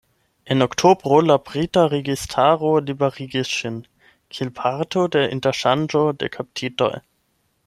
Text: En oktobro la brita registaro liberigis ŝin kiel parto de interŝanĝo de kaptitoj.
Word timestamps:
En 0.45 0.63
oktobro 0.65 1.19
la 1.31 1.35
brita 1.49 1.83
registaro 1.91 2.71
liberigis 2.87 3.53
ŝin 3.59 3.79
kiel 4.37 4.53
parto 4.63 5.07
de 5.17 5.25
interŝanĝo 5.37 6.07
de 6.23 6.35
kaptitoj. 6.39 6.95